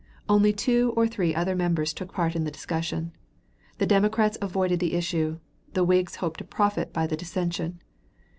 [0.27, 3.11] Only two or three other members took part in the discussion;
[3.77, 5.37] the Democrats avoided the issue;
[5.75, 7.79] the Whigs hoped to profit by the dissension.